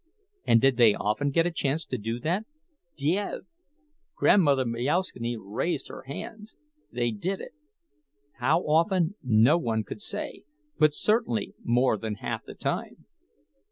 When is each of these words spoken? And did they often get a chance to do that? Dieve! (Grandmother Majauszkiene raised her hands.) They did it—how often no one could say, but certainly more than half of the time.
And 0.47 0.59
did 0.59 0.77
they 0.77 0.95
often 0.95 1.29
get 1.29 1.45
a 1.45 1.51
chance 1.51 1.85
to 1.85 1.95
do 1.95 2.19
that? 2.21 2.47
Dieve! 2.97 3.41
(Grandmother 4.15 4.65
Majauszkiene 4.65 5.37
raised 5.39 5.89
her 5.89 6.01
hands.) 6.07 6.55
They 6.91 7.11
did 7.11 7.39
it—how 7.39 8.61
often 8.61 9.13
no 9.21 9.59
one 9.59 9.83
could 9.83 10.01
say, 10.01 10.41
but 10.79 10.95
certainly 10.95 11.53
more 11.63 11.97
than 11.99 12.15
half 12.15 12.41
of 12.41 12.47
the 12.47 12.55
time. 12.55 13.05